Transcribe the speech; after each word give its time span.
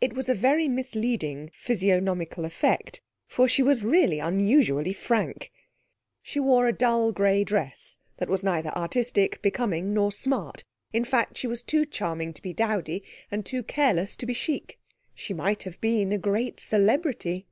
It 0.00 0.12
was 0.12 0.28
a 0.28 0.34
very 0.34 0.68
misleading 0.68 1.50
physiognomical 1.52 2.44
effect, 2.44 3.00
for 3.26 3.48
she 3.48 3.64
was 3.64 3.82
really 3.82 4.20
unusually 4.20 4.92
frank. 4.92 5.50
She 6.22 6.38
wore 6.38 6.68
a 6.68 6.72
dull 6.72 7.10
grey 7.10 7.42
dress 7.42 7.98
that 8.18 8.28
was 8.28 8.44
neither 8.44 8.70
artistic, 8.78 9.42
becoming, 9.42 9.92
nor 9.92 10.12
smart. 10.12 10.62
In 10.92 11.04
fact, 11.04 11.36
she 11.36 11.48
was 11.48 11.62
too 11.62 11.84
charming 11.84 12.32
to 12.34 12.42
be 12.42 12.52
dowdy, 12.52 13.02
and 13.28 13.44
too 13.44 13.64
careless 13.64 14.14
to 14.14 14.26
be 14.26 14.34
chic; 14.34 14.78
she 15.16 15.34
might 15.34 15.64
have 15.64 15.80
been 15.80 16.12
a 16.12 16.16
great 16.18 16.60
celebrity. 16.60 17.48